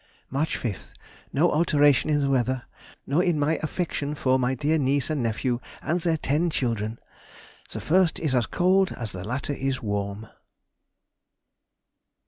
[0.31, 2.63] March 5th.—No alteration in the weather,
[3.05, 6.97] nor in my affection for my dear niece and nephew and their ten children!
[7.69, 10.27] the first is as cold as the latter is warm!